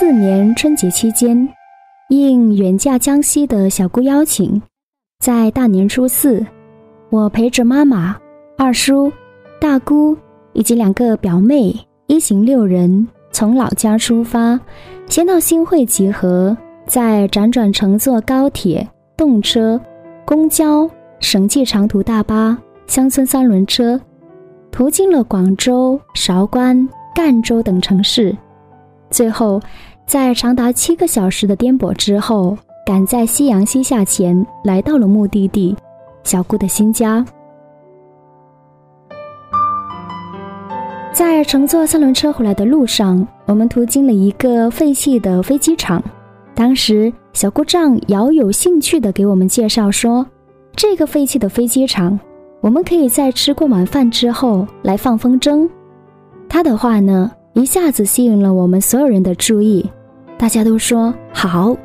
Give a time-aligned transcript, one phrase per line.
[0.00, 1.46] 四年春节期间，
[2.08, 4.60] 应远嫁江西的小姑邀请，
[5.22, 6.42] 在大年初四，
[7.10, 8.16] 我陪着妈妈、
[8.56, 9.12] 二叔、
[9.60, 10.16] 大姑
[10.54, 14.58] 以及两个表妹，一行六人从老家出发，
[15.06, 18.88] 先到新会集合，再辗转乘坐高铁、
[19.18, 19.78] 动车、
[20.24, 20.88] 公交、
[21.20, 24.00] 省际长途大巴、乡村三轮车，
[24.72, 28.34] 途经了广州、韶关、赣州等城市。
[29.10, 29.60] 最后，
[30.06, 35.76] 在长达七个小时的颠簸之后，赶在夕阳西下前来到了目的地——
[36.22, 37.24] 小姑的新家。
[41.12, 46.02] 在乘坐三轮车回来的路上，我们途经了一个废弃的飞机场。
[46.54, 50.24] 当时，小姑丈饶有兴趣地给我们介绍说
[50.76, 52.18] ：“这个废弃的飞机场，
[52.60, 55.68] 我们可以在吃过晚饭之后来放风筝。”
[56.48, 57.30] 他的话呢？
[57.52, 59.84] 一下子吸引了我们所有人的注意，
[60.38, 61.76] 大家都说好。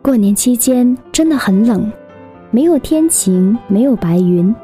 [0.00, 1.90] 过年期间真的很冷，
[2.52, 4.54] 没有天晴，没有白云。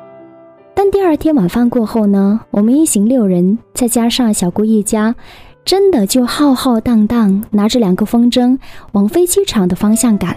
[0.72, 5.14] 但第二天晚饭过后呢，我们一行六人，再加上小姑一家，
[5.64, 8.56] 真的就浩浩荡荡拿着两个风筝
[8.92, 10.36] 往飞机场的方向赶。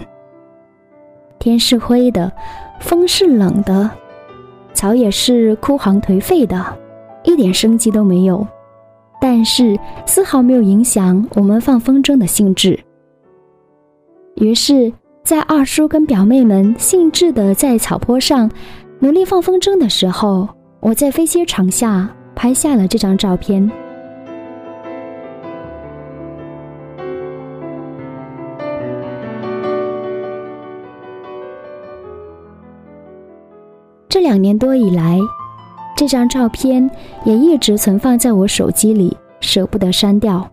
[1.38, 2.32] 天是灰的，
[2.80, 3.90] 风是冷的。
[4.80, 6.58] 草也是枯黄颓废的，
[7.22, 8.46] 一点生机都没有，
[9.20, 12.80] 但是丝毫没有影响我们放风筝的兴致。
[14.36, 14.90] 于是，
[15.22, 18.50] 在二叔跟表妹们兴致的在草坡上
[19.00, 20.48] 努力放风筝的时候，
[20.80, 23.70] 我在飞机场下拍下了这张照片。
[34.30, 35.18] 两年多以来，
[35.96, 36.88] 这张照片
[37.24, 40.48] 也一直存放在我手机里，舍不得删掉。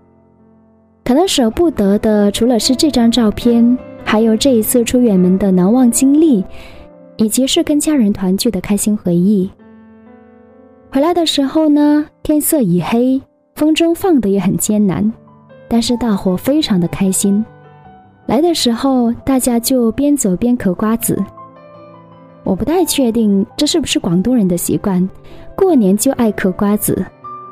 [1.05, 6.43] 可能舍不得的，除了是这张照片，还有这一次出远门的难忘经历，
[7.17, 9.47] 以及是跟家人团聚的开心回忆。
[10.91, 13.21] 回来的时候呢，天色已黑，
[13.53, 15.13] 风筝放得也很艰难，
[15.67, 17.45] 但是大伙非常的开心。
[18.25, 21.23] 来的时候，大家就边走边嗑瓜子。
[22.47, 25.05] 我不太确定这是不是广东人的习惯，
[25.53, 27.05] 过年就爱嗑瓜子，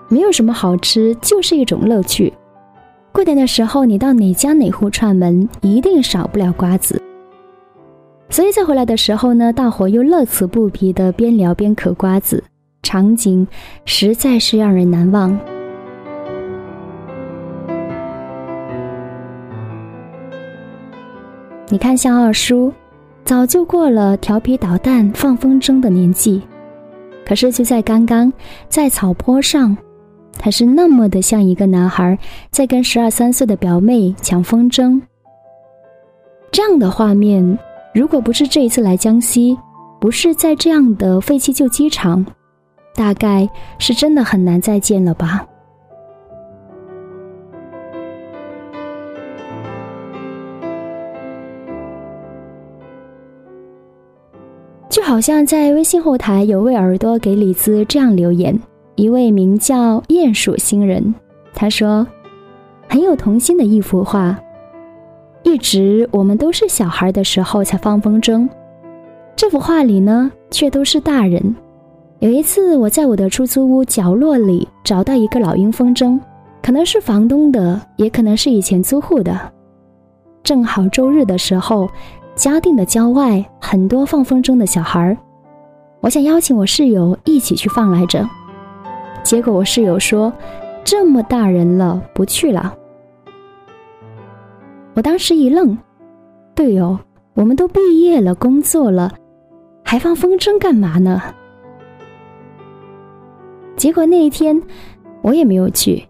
[0.08, 2.32] 没有什么好吃，就是一种乐趣。
[3.12, 7.02] 过年的时候，你到哪家哪户串门，一定少不了瓜子。
[8.30, 12.42] 所以在回来的时候呢，大伙又乐此不疲的边聊边嗑瓜子，
[12.82, 13.46] 场景
[13.84, 15.38] 实在是让人难忘。
[21.68, 22.72] 你看，像二叔。
[23.26, 26.40] 早就过了调皮捣蛋、放风筝的年纪，
[27.26, 28.32] 可是就在刚刚，
[28.70, 29.76] 在草坡上，
[30.38, 32.16] 他是那么的像一个男孩，
[32.52, 35.02] 在跟十二三岁的表妹抢风筝。
[36.52, 37.58] 这样的画面，
[37.96, 39.58] 如果不是这一次来江西，
[40.00, 42.24] 不是在这样的废弃旧机场，
[42.94, 43.50] 大概
[43.80, 45.44] 是真的很难再见了吧。
[54.96, 58.58] 就好像在微信后台有位耳朵给李子这样留言，
[58.96, 61.14] 一位名叫鼹鼠星人，
[61.54, 62.08] 他说
[62.88, 64.40] ：“很有童心的一幅画。
[65.44, 68.48] 一直我们都是小孩的时候才放风筝，
[69.36, 71.54] 这幅画里呢却都是大人。
[72.20, 76.18] 有一次我在我的出租屋角落里找到一个老鹰风筝，
[76.64, 79.38] 可能是房东的，也可能是以前租户的。
[80.42, 81.86] 正好周日的时候。”
[82.36, 85.18] 嘉定的郊外很多放风筝的小孩儿，
[86.02, 88.28] 我想邀请我室友一起去放来着，
[89.24, 90.32] 结果我室友说
[90.84, 92.76] ：“这么大人了，不去了。”
[94.94, 95.78] 我当时一愣，
[96.54, 97.00] 对哦，
[97.36, 99.14] 我们都毕业了，工作了，
[99.84, 101.22] 还放风筝干嘛呢？
[103.78, 104.62] 结果那一天
[105.22, 106.06] 我也没有去，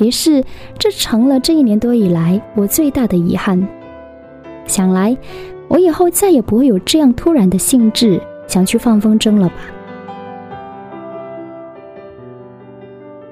[0.00, 0.44] 于是
[0.76, 3.64] 这成了这一年多以来我最大的遗憾。
[4.66, 5.16] 想来，
[5.68, 9.54] 我以后再也不会有这样突然的兴致想去放风筝了吧？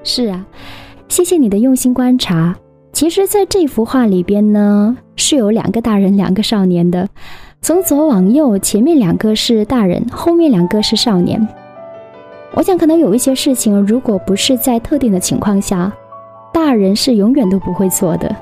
[0.03, 0.45] 是啊，
[1.07, 2.55] 谢谢你的用心观察。
[2.91, 7.07] 其实，在这幅画里边呢，是有两个大人，两个少年的。
[7.61, 11.47] 从左往右，前面两个是大人，后面两个是少年。
[12.53, 15.91] 我想，可能有一些事情，如果不是在特定的情况下，
[16.53, 18.35] 大人是永远都不会做的。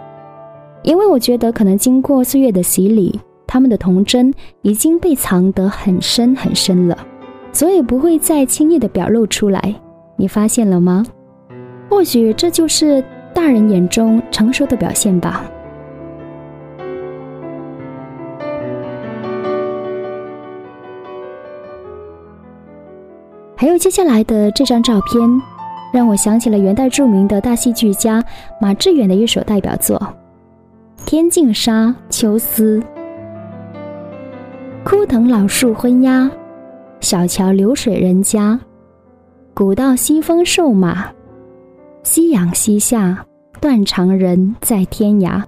[0.84, 4.34] 因为我觉得，可能经过岁月的洗礼，他们的童真
[4.64, 6.98] 已经被藏得很深很深了，
[7.54, 9.76] 所以不会再轻易的表露出来。
[10.16, 11.06] 你发现了吗？
[11.90, 15.44] 或许这就是大人眼中成熟的表现吧。
[23.56, 25.42] 还有接下来的这张照片，
[25.94, 28.24] 让我想起了元代著名的大戏剧家
[28.60, 29.98] 马致远的一首代表作
[31.12, 32.80] 《天净沙·秋思》：
[34.86, 36.32] 枯藤老树昏鸦，
[37.02, 38.58] 小桥流水人家，
[39.54, 41.12] 古道西风瘦马。
[42.04, 43.26] 夕阳西下，
[43.60, 45.44] 断肠人在天涯。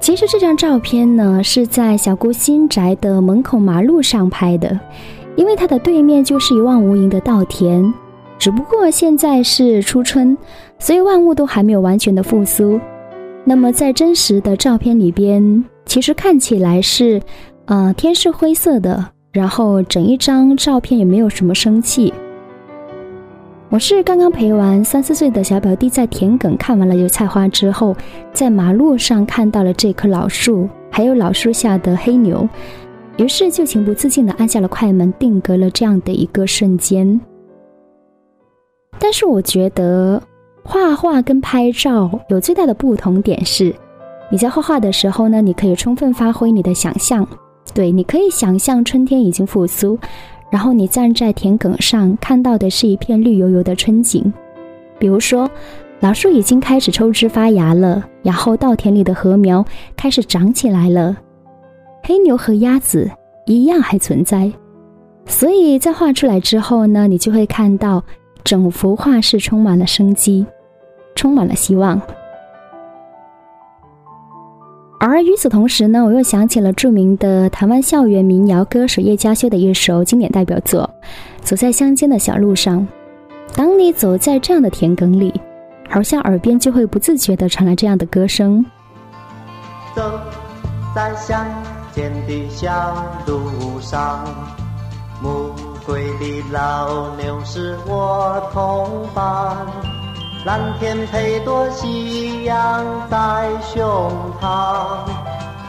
[0.00, 4.78] 其实这张照片呢，是在小姑新宅的门口马路上拍的，
[5.34, 7.90] 因为它的对面就是一望无垠的稻田。
[8.38, 10.36] 只不过现在是初春，
[10.78, 12.80] 所以万物都还没有完全的复苏。
[13.44, 17.20] 那么在真实的照片里边，其实看起来是，
[17.64, 19.04] 呃，天是灰色的。
[19.30, 22.12] 然后整一张照片也没有什么生气。
[23.68, 27.94] 我是刚刚陪完三四岁的小表弟在田埂看完了油菜花之后，
[28.32, 32.48] 在马路上看到了这棵老树，还有老树下的黑牛，
[33.18, 37.20] 于是就情不自禁地按下了快门，定格了这样的一个瞬间。
[38.98, 40.22] 但是我觉得
[40.62, 43.74] 画画跟拍照有最大的不同点是，
[44.30, 47.26] 你在画画的时候呢，你可以充分发挥你的想象。
[47.74, 49.98] 对，你可以想象春天已经复苏，
[50.50, 54.32] 然后你站在田埂上，看到的是一片绿油油的春景。
[54.98, 55.48] 比如说，
[56.00, 59.64] 老树已经开始抽枝发芽了，然后稻田里的禾苗
[59.96, 61.16] 开始长起来了，
[62.02, 63.10] 黑牛和鸭子
[63.46, 64.50] 一样还存在。
[65.26, 68.02] 所以在画出来之后呢，你就会看到
[68.44, 70.46] 整幅画是充满了生机，
[71.14, 72.00] 充满了希望。
[75.00, 80.90] 而与此同时呢，我又想起了著名的台湾校园民谣歌手叶嘉修的一首经典代表作
[81.44, 82.80] 《走在乡间的小路上》。
[83.54, 85.32] 当你走在这样的田埂里，
[85.88, 88.64] 好像耳边就会不自觉地传来这样的歌声：
[89.94, 90.02] 走
[90.94, 91.46] 在乡
[91.92, 92.68] 间的小
[93.26, 94.24] 路上，
[95.22, 95.52] 暮
[95.88, 99.56] 归的老牛是我同伴。
[100.44, 105.08] 蓝天配朵夕阳在胸膛，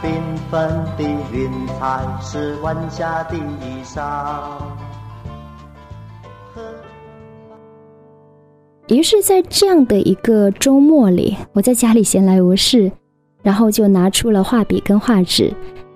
[0.02, 0.20] 缤
[0.50, 4.42] 纷的云彩是晚霞的衣裳。
[8.88, 12.92] 于是，在这样的一个周末里，我在家里闲来无事，
[13.42, 15.50] 然后就拿出了画笔跟画纸，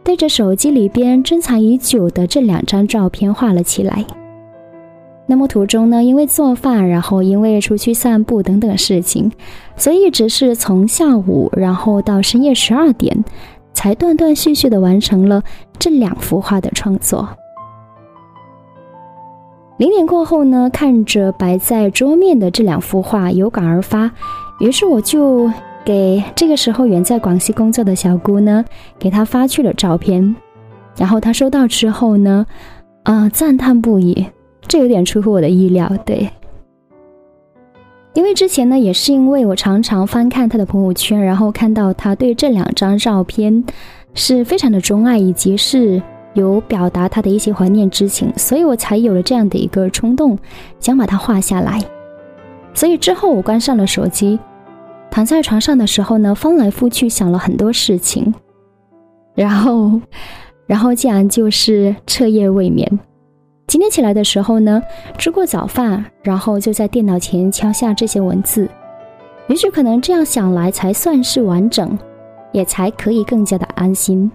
[0.04, 4.04] 对着手机里边珍藏已久的这两张照片画了起来。
[5.26, 9.32] 那么途中呢，因为做饭，然后因为出去散步等等事情，
[9.74, 13.24] 所以一直是从下午，然后到深夜十二点，
[13.72, 15.42] 才断断续续的完成了
[15.78, 17.26] 这两幅画的创作。
[19.78, 24.10] 零点过后呢，看着摆在桌面的这两幅画，有感而发，
[24.60, 25.50] 于是我就
[25.84, 28.64] 给这个时候远在广西工作的小姑呢，
[28.98, 30.34] 给她发去了照片，
[30.96, 32.46] 然后她收到之后呢，
[33.02, 34.26] 啊，赞叹不已。
[34.66, 36.26] 这有点出乎我的意料，对，
[38.14, 43.62] 因为之前呢，也是因为我常常翻看他的朋友圈，然后看到他对这两张照片
[44.14, 50.38] 是非常的钟爱，以及是有表达他的一些怀念之情，所以我才有了这样的一个冲动，
[50.80, 51.78] 想把它画下来。
[52.72, 54.38] 所以之后我关上了手机，
[55.14, 58.34] 躺在床上的时候呢，翻来覆去想了很多事情，
[59.36, 60.00] 然后，
[60.66, 62.98] 然后竟然就是彻夜未眠。
[63.68, 64.82] 今天起来的时候呢，
[65.16, 68.68] 吃过早饭，然后就在电脑前敲下这些文字。
[69.46, 71.96] 也许可能这样想来才算是完整，
[72.50, 74.28] 也才可以更加的安心。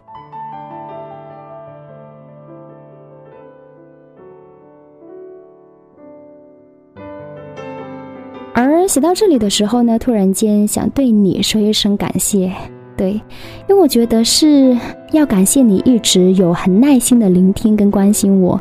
[8.89, 12.51] 写到这里的时候呢，突然间想对你说一声感谢，
[12.97, 13.21] 对，因
[13.67, 14.75] 为我觉得是
[15.11, 18.59] 要感谢你一直有很耐心的聆听跟关心我。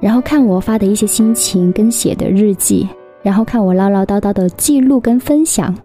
[0.00, 2.88] 然后看我发的一些心情跟写的日记，
[3.20, 5.76] 然后看我唠唠叨叨的记录跟分享。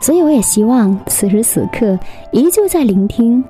[0.00, 1.98] 所以我也希望此时此刻
[2.30, 3.42] 依旧在聆听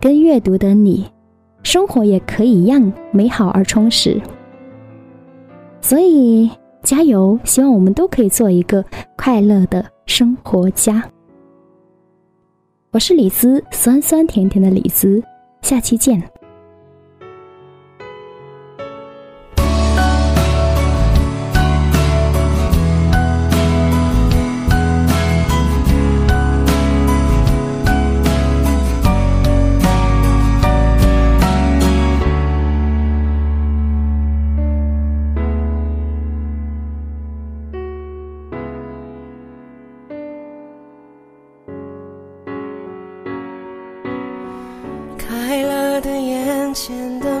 [0.00, 1.04] 跟阅读的你，
[1.62, 4.18] 生活也可以一样美好而充实。
[5.82, 6.50] 所以
[6.86, 8.84] 加油，希望我们都可以做一个
[9.16, 11.02] 快乐的生活家。
[12.92, 15.20] 我是李子，酸酸甜甜的李子，
[15.62, 16.22] 下期见。
[45.28, 47.40] 开了的眼前的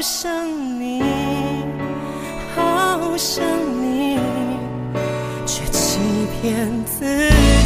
[0.00, 0.30] 想
[0.80, 1.02] 你。
[2.54, 3.44] 好想
[3.80, 4.18] 你，
[5.46, 5.98] 却欺
[6.40, 7.59] 骗自己。